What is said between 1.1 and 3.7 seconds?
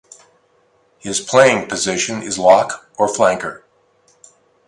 playing position is lock or flanker.